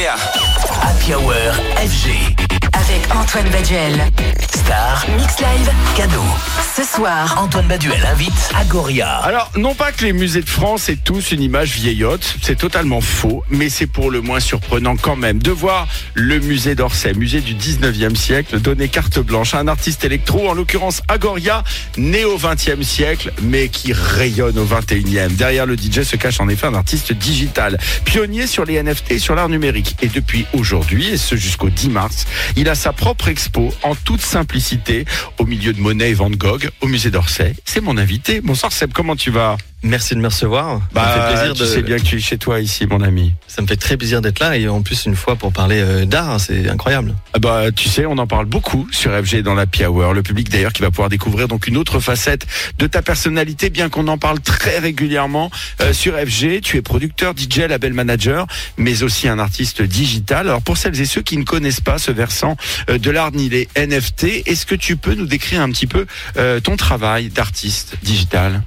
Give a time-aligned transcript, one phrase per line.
[0.00, 0.16] Yeah.
[0.16, 2.39] Happy Hour FG.
[3.14, 3.94] Antoine Baduel.
[4.54, 5.04] Star.
[5.16, 5.70] Mix Live.
[5.96, 6.22] Cadeau.
[6.76, 7.36] Ce soir.
[7.42, 9.16] Antoine Baduel invite Agoria.
[9.18, 13.00] Alors, non pas que les musées de France aient tous une image vieillotte, c'est totalement
[13.00, 17.40] faux, mais c'est pour le moins surprenant quand même de voir le musée d'Orsay, musée
[17.40, 21.64] du 19e siècle, donner carte blanche à un artiste électro, en l'occurrence Agoria,
[21.96, 25.34] né au 20e siècle, mais qui rayonne au 21e.
[25.34, 29.18] Derrière le DJ se cache en effet un artiste digital, pionnier sur les NFT et
[29.18, 29.96] sur l'art numérique.
[30.00, 34.20] Et depuis aujourd'hui, et ce jusqu'au 10 mars, il a sa propre expo en toute
[34.20, 35.06] simplicité
[35.38, 37.54] au milieu de Monet et Van Gogh au musée d'Orsay.
[37.64, 38.42] C'est mon invité.
[38.42, 39.56] Bonsoir Seb, comment tu vas?
[39.82, 40.80] Merci de me recevoir.
[40.92, 41.66] bah, ça me fait plaisir tu de.
[41.66, 43.32] sais bien que tu es chez toi ici, mon ami.
[43.46, 46.04] Ça me fait très plaisir d'être là et en plus une fois pour parler euh,
[46.04, 47.14] d'art, c'est incroyable.
[47.32, 50.12] Ah Bah, tu sais, on en parle beaucoup sur FG dans la Hour.
[50.12, 52.46] Le public d'ailleurs qui va pouvoir découvrir donc une autre facette
[52.78, 55.50] de ta personnalité, bien qu'on en parle très régulièrement
[55.80, 56.60] euh, sur FG.
[56.60, 60.48] Tu es producteur, DJ, label manager, mais aussi un artiste digital.
[60.48, 62.56] Alors pour celles et ceux qui ne connaissent pas ce versant
[62.90, 66.06] euh, de l'art ni les NFT, est-ce que tu peux nous décrire un petit peu
[66.62, 68.62] ton travail d'artiste digital?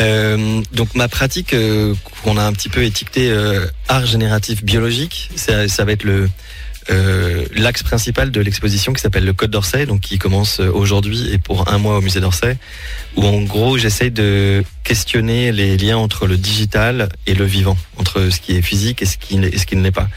[0.00, 5.30] Euh, donc ma pratique euh, qu'on a un petit peu étiqueté euh, art génératif biologique,
[5.36, 6.30] ça, va être le
[6.90, 11.38] euh, l'axe principal de l'exposition qui s'appelle le Code d'Orsay, donc qui commence aujourd'hui et
[11.38, 12.56] pour un mois au musée d'Orsay,
[13.16, 18.30] où en gros j'essaye de questionner les liens entre le digital et le vivant, entre
[18.30, 20.08] ce qui est physique et ce qui, et ce qui ne l'est pas.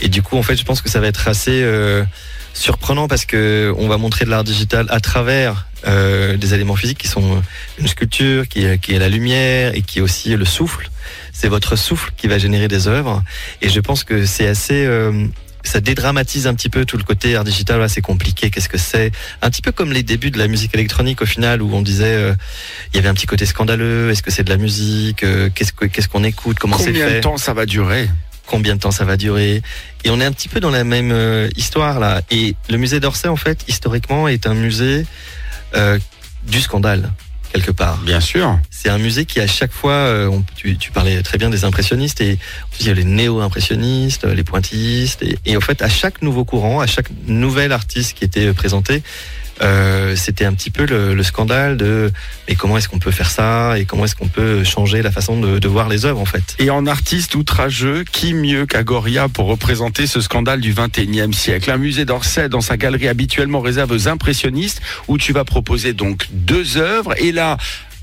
[0.00, 1.62] Et du coup en fait je pense que ça va être assez
[2.54, 6.98] surprenant parce que on va montrer de l'art digital à travers euh, des éléments physiques
[6.98, 7.42] qui sont
[7.78, 10.88] une sculpture, qui est, qui est la lumière et qui est aussi le souffle.
[11.32, 13.22] C'est votre souffle qui va générer des œuvres.
[13.60, 14.86] Et je pense que c'est assez...
[14.86, 15.26] euh,
[15.66, 18.76] ça dédramatise un petit peu tout le côté art digital, là, c'est compliqué, qu'est-ce que
[18.76, 19.12] c'est?
[19.40, 22.04] Un petit peu comme les débuts de la musique électronique au final, où on disait,
[22.04, 22.34] euh,
[22.92, 25.72] il y avait un petit côté scandaleux, est-ce que c'est de la musique, Euh, qu'est-ce
[25.72, 27.14] que- qu'est-ce qu'on écoute, comment c'est Combien fait?
[27.16, 28.10] de temps ça va durer?
[28.46, 29.62] Combien de temps ça va durer.
[30.04, 32.22] Et on est un petit peu dans la même euh, histoire là.
[32.30, 35.06] Et le musée d'Orsay, en fait, historiquement, est un musée
[35.74, 35.98] euh,
[36.46, 37.10] du scandale,
[37.52, 37.96] quelque part.
[37.98, 38.58] Bien sûr.
[38.70, 41.64] C'est un musée qui, à chaque fois, euh, on- tu, tu parlais très bien des
[41.64, 42.38] impressionnistes, et
[42.80, 46.80] il y a les néo-impressionnistes, les pointillistes, et, et en fait, à chaque nouveau courant,
[46.80, 49.02] à chaque nouvel artiste qui était présenté,
[49.62, 52.12] euh, c'était un petit peu le, le scandale de
[52.48, 55.38] mais comment est-ce qu'on peut faire ça et comment est-ce qu'on peut changer la façon
[55.38, 56.56] de, de voir les œuvres en fait?
[56.58, 61.70] Et en artiste outrageux, qui mieux qu'Agoria pour représenter ce scandale du 21e siècle?
[61.70, 66.26] Un musée d'Orsay, dans sa galerie habituellement réserve aux impressionnistes, où tu vas proposer donc
[66.32, 67.14] deux œuvres.
[67.18, 67.56] Et là,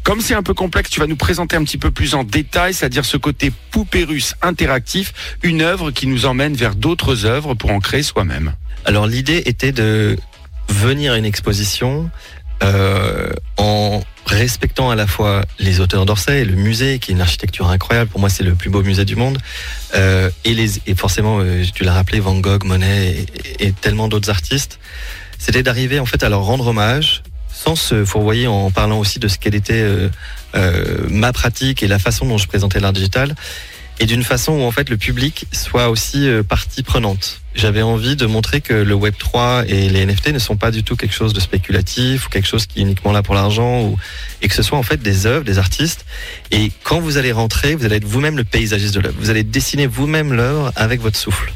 [0.04, 2.74] comme c'est un peu complexe, tu vas nous présenter un petit peu plus en détail,
[2.74, 5.14] c'est-à-dire ce côté poupée russe interactif,
[5.44, 8.54] une œuvre qui nous emmène vers d'autres œuvres pour en créer soi-même.
[8.86, 10.18] Alors l'idée était de
[10.72, 12.10] venir à une exposition
[12.64, 17.70] euh, en respectant à la fois les auteurs d'Orsay, le musée qui est une architecture
[17.70, 19.40] incroyable, pour moi c'est le plus beau musée du monde,
[19.96, 23.26] euh, et, forcément, euh, tu l'as rappelé, Van Gogh, Monet
[23.60, 24.80] et, et tellement d'autres artistes,
[25.38, 29.28] c'était d'arriver en fait à leur rendre hommage sans se fourvoyer en parlant aussi de
[29.28, 29.86] ce qu'elle était
[31.10, 33.36] ma pratique et la façon dont je présentais l'art digital
[34.02, 37.40] et d'une façon où en fait le public soit aussi euh, partie prenante.
[37.54, 40.84] J'avais envie de montrer que le Web 3 et les NFT ne sont pas du
[40.84, 43.96] tout quelque chose de spéculatif ou quelque chose qui est uniquement là pour l'argent
[44.42, 46.06] et que ce soit en fait des œuvres, des artistes.
[46.50, 49.18] Et quand vous allez rentrer, vous allez être vous-même le paysagiste de l'œuvre.
[49.20, 51.54] Vous allez dessiner vous-même l'œuvre avec votre souffle.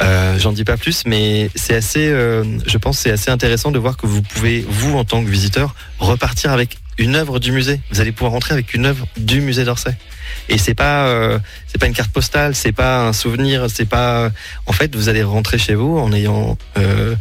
[0.00, 3.78] Euh, J'en dis pas plus, mais c'est assez, euh, je pense, c'est assez intéressant de
[3.78, 7.80] voir que vous pouvez, vous en tant que visiteur, repartir avec une œuvre du musée.
[7.90, 9.96] Vous allez pouvoir rentrer avec une œuvre du musée d'Orsay.
[10.48, 14.30] Et c'est pas, euh, c'est pas une carte postale, c'est pas un souvenir, c'est pas.
[14.66, 17.14] En fait, vous allez rentrer chez vous en ayant euh,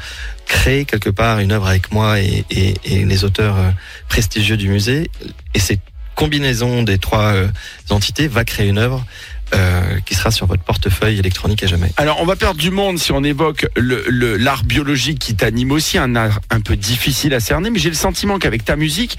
[0.45, 2.45] créé quelque part une œuvre avec moi et,
[2.85, 3.71] les auteurs euh,
[4.09, 5.09] prestigieux du musée.
[5.53, 5.81] Et cette
[6.15, 7.47] combinaison des trois euh,
[7.89, 9.05] entités va créer une œuvre
[9.53, 11.91] euh, qui sera sur votre portefeuille électronique à jamais.
[11.97, 14.03] Alors, on va perdre du monde si on évoque le-
[14.37, 17.95] l'art biologique qui t'anime aussi, un art un peu difficile à cerner, mais j'ai le
[17.95, 19.17] sentiment qu'avec ta musique,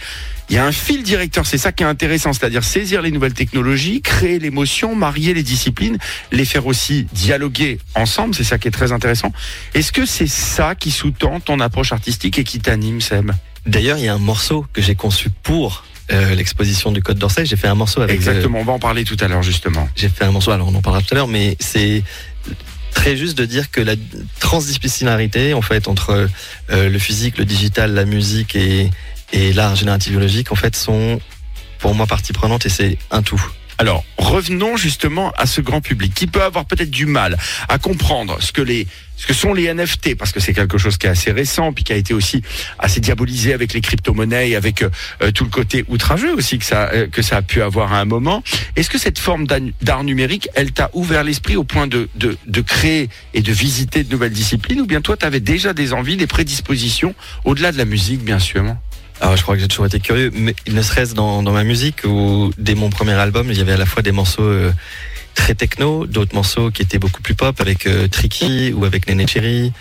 [0.50, 3.32] il y a un fil directeur, c'est ça qui est intéressant, c'est-à-dire saisir les nouvelles
[3.34, 5.98] technologies, créer l'émotion, marier les disciplines,
[6.32, 9.32] les faire aussi dialoguer ensemble, c'est ça qui est très intéressant.
[9.74, 13.32] Est-ce que c'est ça qui sous-tend ton approche artistique et qui t'anime, Seb?
[13.66, 17.46] D'ailleurs, il y a un morceau que j'ai conçu pour euh, l'exposition du Code d'Orsay.
[17.46, 18.16] J'ai fait un morceau avec.
[18.16, 19.88] euh, Exactement, on va en parler tout à l'heure justement.
[19.96, 22.02] j'ai fait un morceau, alors on en parlera tout à l'heure, mais c'est
[22.92, 23.94] très juste de dire que la
[24.40, 26.28] transdisciplinarité, en fait, entre
[26.70, 28.90] euh, le physique, le digital, la musique et,
[29.32, 31.20] et l'art génératif biologique, en fait, sont
[31.78, 33.42] pour moi partie prenante et c'est un tout.
[33.78, 37.36] Alors, revenons justement à ce grand public qui peut avoir peut-être du mal
[37.68, 41.32] à comprendre ce que sont les NFT parce que c'est quelque chose qui est assez
[41.32, 42.42] récent puis qui a été aussi
[42.78, 44.90] assez diabolisé avec les crypto-monnaies avec euh,
[45.32, 48.04] tout le côté outrageux aussi que ça euh, que ça a pu avoir à un
[48.04, 48.42] moment.
[48.76, 49.46] Est-ce que cette forme
[49.82, 54.04] d'art numérique, elle t'a ouvert l'esprit au point de, de de créer et de visiter
[54.04, 57.78] de nouvelles disciplines ou bien toi tu avais déjà des envies, des prédispositions au-delà de
[57.78, 58.64] la musique bien sûr?
[59.20, 62.52] Alors, je crois que j'ai toujours été curieux, mais ne serait-ce dans, ma musique où
[62.58, 64.72] dès mon premier album, il y avait à la fois des morceaux euh,
[65.34, 69.26] très techno, d'autres morceaux qui étaient beaucoup plus pop avec euh, Tricky ou avec Nene
[69.26, 69.72] Cherry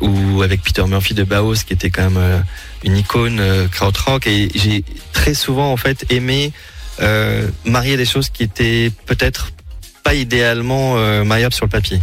[0.00, 2.40] ou avec Peter Murphy de Baos qui était quand même euh,
[2.82, 3.40] une icône
[3.70, 4.26] krautrock.
[4.26, 6.52] Et j'ai très souvent en fait aimé
[7.64, 9.50] marier des choses qui étaient peut-être
[10.02, 12.00] pas idéalement euh, sur le papier.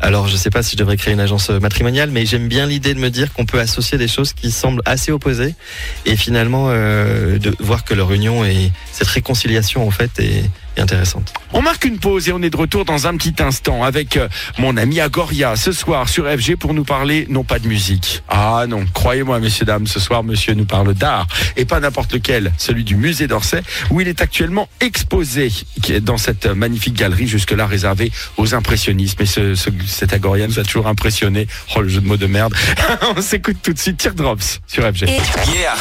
[0.00, 2.66] Alors je sais pas si je devrais créer une agence euh, matrimoniale, mais j'aime bien
[2.66, 5.54] l'idée de me dire qu'on peut associer des choses qui semblent assez opposées
[6.06, 10.44] et finalement euh, de voir que leur union et cette réconciliation en fait est,
[10.80, 11.32] intéressante.
[11.52, 14.28] On marque une pause et on est de retour dans un petit instant avec euh,
[14.58, 18.22] mon ami Agoria ce soir sur FG pour nous parler non pas de musique.
[18.28, 21.26] Ah non, croyez-moi messieurs dames, ce soir monsieur nous parle d'art
[21.56, 25.50] et pas n'importe lequel, celui du musée d'Orsay où il est actuellement exposé
[25.82, 29.18] qui est dans cette magnifique galerie jusque-là réservée aux impressionnistes.
[29.20, 31.46] Mais ce, ce- cet Agoria nous a toujours impressionné.
[31.76, 32.54] Oh le jeu de mots de merde.
[33.16, 35.02] on s'écoute tout de suite Teardrops sur FG.
[35.54, 35.74] Yeah.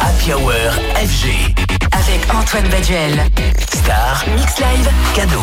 [0.00, 0.52] Happy Hour
[0.96, 1.83] FG.
[1.94, 3.24] Avec Antoine Baduel.
[3.72, 4.24] Star.
[4.34, 4.88] Mix Live.
[5.14, 5.40] Cadeau.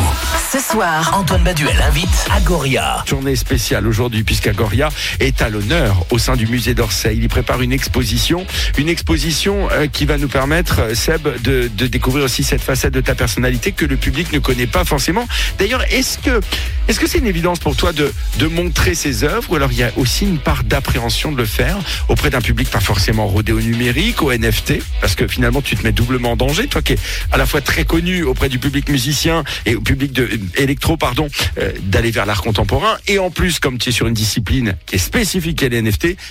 [0.52, 3.04] Ce soir, Antoine Baduel invite Agoria.
[3.08, 4.90] Journée spéciale aujourd'hui puisqu'Agoria
[5.22, 7.16] est à l'honneur au sein du musée d'Orsay.
[7.16, 8.46] Il y prépare une exposition,
[8.78, 12.94] une exposition euh, qui va nous permettre, euh, Seb, de, de découvrir aussi cette facette
[12.94, 15.28] de ta personnalité que le public ne connaît pas forcément.
[15.58, 16.42] D'ailleurs, est-ce que
[16.88, 19.78] est-ce que c'est une évidence pour toi de, de montrer ces œuvres ou alors il
[19.78, 21.78] y a aussi une part d'appréhension de le faire
[22.10, 25.84] auprès d'un public pas forcément rodé au numérique, au NFT, parce que finalement tu te
[25.84, 26.98] mets doublement en danger, toi qui es
[27.32, 31.28] à la fois très connu auprès du public musicien et au public de électro, pardon,
[31.58, 32.98] euh, d'aller vers l'art contemporain.
[33.08, 35.82] Et en plus comme tu es sur une discipline qui est spécifique à les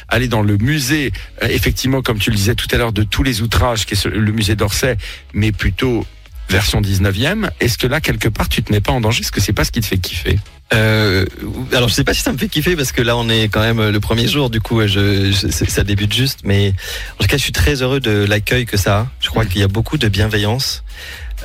[0.09, 1.13] aller dans le musée,
[1.43, 4.07] euh, effectivement comme tu le disais tout à l'heure, de tous les outrages, qui est
[4.07, 4.97] le musée d'Orsay,
[5.33, 6.05] mais plutôt
[6.49, 9.21] version 19e, est-ce que là quelque part tu te mets pas en danger?
[9.21, 10.39] Est-ce que c'est pas ce qui te fait kiffer?
[10.73, 11.27] Euh,
[11.73, 13.61] alors je sais pas si ça me fait kiffer parce que là on est quand
[13.61, 16.75] même le premier jour du coup je, je- ça débute juste mais
[17.19, 19.07] en tout cas je suis très heureux de l'accueil que ça a.
[19.21, 20.85] Je crois qu'il y a beaucoup de bienveillance.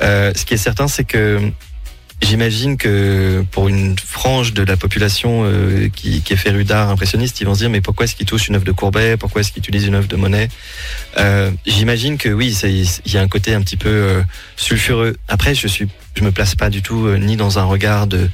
[0.02, 1.40] Euh, ce qui est certain c'est que
[2.22, 7.46] j'imagine que pour une frange de la population euh, qui, est férue d'art impressionniste ils
[7.46, 9.16] vont se dire mais pourquoi est-ce qu'ils touchent une œuvre de Courbet?
[9.16, 10.48] Pourquoi est-ce qu'ils utilisent une œuvre de Monet?
[11.18, 14.22] Euh, j'imagine que oui il y a un côté un petit peu euh,
[14.56, 15.16] sulfureux.
[15.28, 18.30] Après je suis je me place pas du tout ni dans un regard de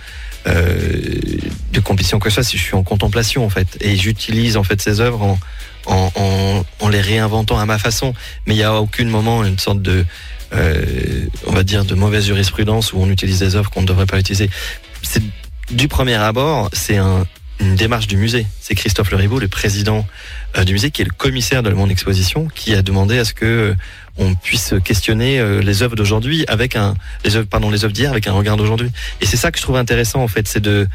[1.82, 3.76] compétition que ça si je suis en contemplation en fait.
[3.80, 5.38] Et j'utilise en fait ces œuvres en,
[6.80, 8.14] en, les réinventant à ma façon.
[8.46, 10.04] Mais il n'y a aucun moment une sorte de
[11.46, 14.18] on va dire de mauvaise jurisprudence où on utilise des œuvres qu'on ne devrait pas
[14.18, 14.50] utiliser
[15.02, 15.22] c'est
[15.70, 17.26] du premier abord c'est un
[17.62, 18.46] une démarche du musée.
[18.60, 20.06] C'est Christophe Leribaud, le président
[20.56, 23.32] euh, du musée, qui est le commissaire de mon exposition, qui a demandé à ce
[23.32, 23.74] que euh,
[24.18, 26.94] on puisse questionner euh, les œuvres d'aujourd'hui avec un
[27.48, 28.90] pardon les œuvres d'hier avec un regard d'aujourd'hui.
[29.20, 30.88] Et c'est ça que je trouve intéressant en fait, c'est de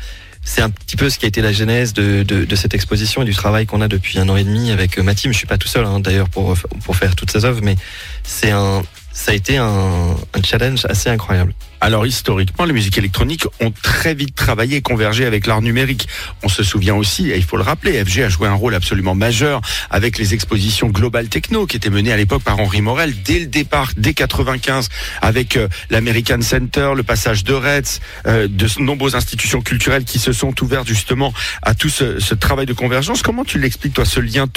[0.44, 3.21] c'est un petit peu ce qui a été la genèse de, de, de cette exposition
[3.21, 5.33] et du travail qu'on a depuis un an et demi avec euh, ma team.
[5.33, 6.56] Je suis pas tout seul hein, d'ailleurs pour
[6.86, 7.75] pour faire toutes ces œuvres, mais
[8.24, 8.83] c'est un
[9.17, 10.15] ça a été un,
[10.45, 11.53] challenge assez incroyable.
[11.79, 16.07] Alors historiquement, les musiques électroniques ont très vite travaillé et convergé avec l'art numérique.
[16.44, 19.15] On se souvient aussi, et il faut le rappeler, FG a joué un rôle absolument
[19.15, 23.39] majeur avec les expositions Global Techno qui étaient menées à l'époque par Henri Morel dès
[23.39, 24.89] le départ, dès 95,
[25.21, 30.33] avec euh, l'American Center, le passage de Retz, euh, de nombreuses institutions culturelles qui se
[30.33, 33.21] sont ouvertes justement à tout ce, travail de convergence.
[33.21, 34.48] Comment tu l'expliques toi, ce lien,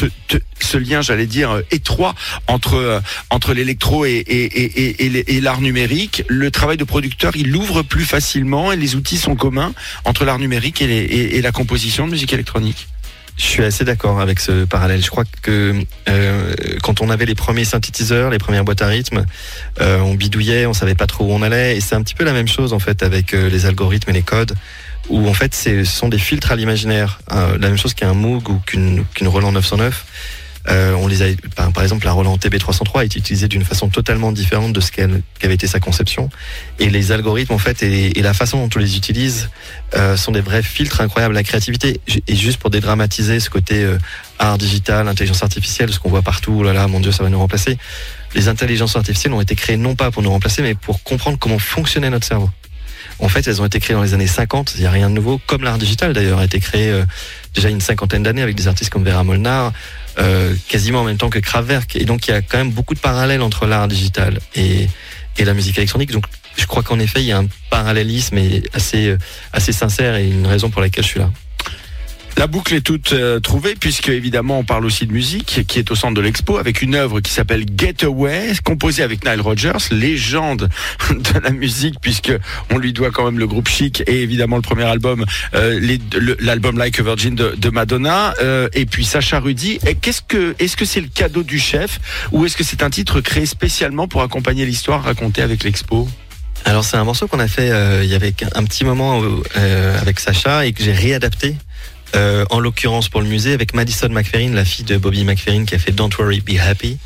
[0.61, 2.15] ce lien, j'allais dire euh, étroit
[2.47, 6.85] entre entre l'électro et, l'art numérique, le travail de
[7.35, 9.73] il l'ouvre plus facilement et les outils sont communs
[10.05, 12.88] entre l'art numérique et, la composition de musique électronique.
[13.37, 15.02] Je suis assez d'accord avec ce parallèle.
[15.02, 15.75] Je crois que
[16.09, 19.25] euh, quand on avait les premiers synthétiseurs, les premières boîtes à rythme,
[19.81, 22.25] euh, on bidouillait, on savait pas trop où on allait, et c'est un petit peu
[22.25, 24.55] la même chose en fait avec euh, les algorithmes et les codes,
[25.09, 28.59] où en fait ce sont des filtres à l'imaginaire, la même chose qu'un Moog ou
[28.67, 30.05] qu'une qu'une Roland 909.
[30.69, 31.26] Euh, on les a,
[31.57, 35.55] par, exemple, la Roland TB303 est utilisée d'une façon totalement différente de ce qu'elle- qu'avait
[35.55, 36.29] été sa conception.
[36.79, 39.49] Et les algorithmes, en fait, et, la façon dont on les utilise
[39.97, 42.00] euh, sont des vrais filtres incroyables à la créativité.
[42.29, 43.99] Et juste pour dédramatiser ce côté euh,
[44.38, 47.31] art digital, intelligence artificielle, ce qu'on voit partout, oh là là, mon Dieu, ça va
[47.31, 47.79] nous remplacer.
[48.35, 51.59] Les intelligences artificielles ont été créées non pas pour nous remplacer, mais pour comprendre comment
[51.59, 52.50] fonctionnait notre cerveau.
[53.19, 55.14] En fait, elles ont été créées dans les années 50, il n'y a rien de
[55.14, 57.02] nouveau, comme l'art digital d'ailleurs a été créé
[57.55, 59.73] déjà une cinquantaine d'années avec des artistes comme Vera Molnar,
[60.19, 61.97] euh, quasiment en même temps que Kraftwerk.
[61.97, 64.88] Et donc il y a quand même beaucoup de parallèles entre l'art digital et,
[65.38, 66.11] la musique électronique.
[66.11, 66.26] Donc
[66.59, 69.17] je crois qu'en effet, il y a un parallélisme euh,
[69.55, 71.31] assez sincère et une raison pour laquelle je suis là.
[72.41, 75.91] La boucle est toute euh, trouvée puisque évidemment on parle aussi de musique qui est
[75.91, 80.71] au centre de l'expo avec une œuvre qui s'appelle Getaway composée avec Nile Rodgers, légende
[81.11, 82.33] de la musique puisque
[82.71, 85.99] on lui doit quand même le groupe Chic et évidemment le premier album, euh,
[86.39, 89.79] l'album Like a Virgin de, Madonna euh, et puis Sacha Rudy.
[90.01, 92.01] Qu'est-ce que est-ce que c'est le cadeau du chef
[92.33, 96.09] ou est-ce que c'est un titre créé spécialement pour accompagner l'histoire racontée avec l'expo?
[96.65, 97.69] Alors c'est un morceau qu'on a fait
[98.03, 99.23] il y avait un petit moment
[100.01, 101.57] avec Sacha et que j'ai réadapté.
[102.17, 105.75] Euh, en l'occurrence pour le musée avec Madison McFerrin, la fille de Bobby McFerrin qui
[105.75, 106.99] a fait Don't Worry Be Happy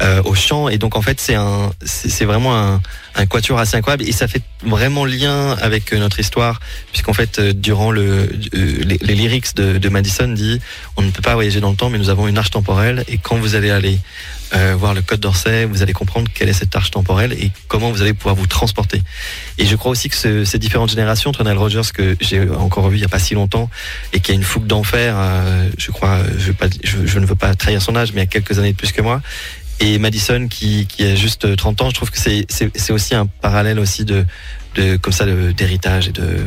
[0.00, 0.68] euh, au chant.
[0.68, 2.80] Et donc en fait c'est un c'est vraiment
[3.14, 4.04] un, quatuor assez incroyable.
[4.08, 6.60] Et ça fait vraiment lien avec euh, notre histoire
[6.92, 10.60] puisqu'en fait durant le les, lyrics de Madison dit
[10.96, 13.04] on ne peut pas voyager dans le temps mais nous avons une arche temporelle.
[13.08, 13.98] Et quand vous allez aller
[14.54, 17.90] euh, voir le Code d'Orsay, vous allez comprendre quelle est cette arche temporelle et comment
[17.90, 19.02] vous allez pouvoir vous transporter.
[19.58, 22.88] Et je crois aussi que ce- ces différentes générations, entre Nile Rodgers que j'ai encore
[22.88, 23.68] vu il y a pas si longtemps
[24.12, 27.26] et qui a une fougue d'enfer, euh, je crois, je, veux pas, je, je ne
[27.26, 29.20] veux pas trahir son âge, mais il y a quelques années de plus que moi.
[29.80, 34.04] Et Madison qui, a juste 30 ans, je trouve que c'est aussi un parallèle aussi
[34.04, 34.24] de,
[34.76, 36.38] de comme ça d'héritage et de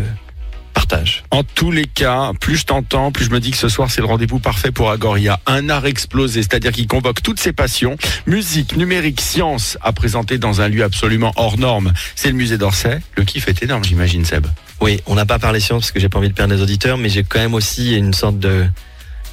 [0.77, 1.23] partage.
[1.31, 4.01] En tous les cas, plus je t'entends, plus je me dis que ce soir c'est
[4.01, 5.39] le rendez-vous parfait pour Agoria.
[5.47, 10.61] Un art explosé, c'est-à-dire qu'il convoque toutes ses passions, musique, numérique, science, à présenter dans
[10.61, 11.93] un lieu absolument hors norme.
[12.15, 12.99] C'est le musée d'Orsay.
[13.15, 14.45] Le kiff est énorme, j'imagine, Seb.
[14.79, 16.99] Oui, on n'a pas parlé science parce que j'ai pas envie de perdre les auditeurs,
[16.99, 18.67] mais j'ai quand même aussi une sorte de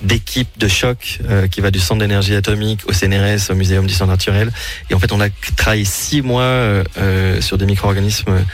[0.00, 4.08] d'équipe de choc euh, qui va du centre d'énergie atomique au CNRS, au Muséum d'histoire
[4.08, 4.50] naturelle.
[4.90, 8.44] Et en fait, on a travaillé six mois euh, euh, sur des micro-organismes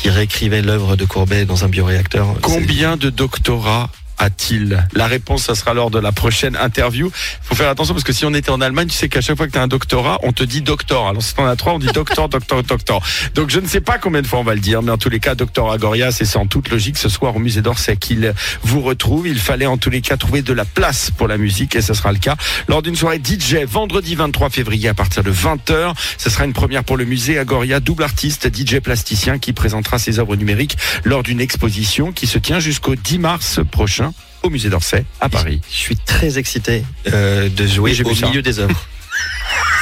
[0.00, 2.34] qui réécrivaient l'œuvre de Courbet dans un bioréacteur.
[2.40, 7.10] Combien de doctorats a-t-il La réponse, ça sera lors de la prochaine interview.
[7.42, 9.46] faut faire attention parce que si on était en Allemagne, tu sais qu'à chaque fois
[9.46, 11.06] que tu as un doctorat, on te dit docteur.
[11.06, 13.00] Alors si t'en as trois, on dit docteur, docteur, docteur.
[13.34, 15.08] Donc je ne sais pas combien de fois on va le dire, mais en tous
[15.08, 18.82] les cas, docteur Agoria, c'est en toute logique ce soir au musée d'Orsay qu'il vous
[18.82, 19.26] retrouve.
[19.26, 21.94] Il fallait en tous les cas trouver de la place pour la musique et ce
[21.94, 22.36] sera le cas
[22.68, 25.94] lors d'une soirée DJ vendredi 23 février à partir de 20h.
[26.18, 30.18] Ce sera une première pour le musée Agoria, double artiste, DJ plasticien qui présentera ses
[30.18, 34.09] œuvres numériques lors d'une exposition qui se tient jusqu'au 10 mars prochain
[34.42, 35.60] au musée d'Orsay à Paris.
[35.70, 38.26] Je suis très excité euh, de jouer Oui, au ça.
[38.28, 38.86] milieu des œuvres.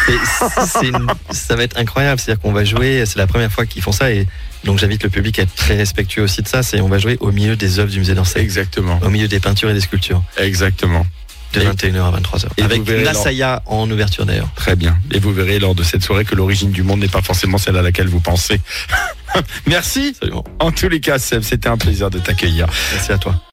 [0.83, 3.93] Une- ça va être incroyable, c'est-à-dire qu'on va jouer, c'est la première fois qu'ils font
[3.93, 4.27] ça et
[4.65, 7.19] donc j'invite le public à être très respectueux aussi de ça, c'est on va jouer
[7.21, 10.23] au milieu des œuvres du musée d'Orsay, Exactement, au milieu des peintures et des sculptures,
[10.39, 11.07] exactement.
[11.53, 12.47] de Et- 21h à 23h.
[12.57, 14.49] et vous Avec Nasaya en ouverture d'ailleurs.
[14.57, 14.99] Très bien.
[15.13, 17.77] Et vous verrez lors de cette soirée que l'origine du monde n'est pas forcément celle
[17.77, 18.61] à laquelle vous pensez.
[19.67, 20.15] Merci.
[20.17, 20.45] Absolument.
[20.59, 22.67] En tous les cas, Seb, c'était un plaisir de t'accueillir.
[22.93, 23.41] Merci à toi.